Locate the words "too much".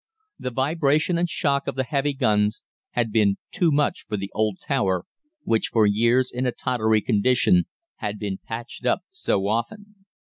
3.51-4.05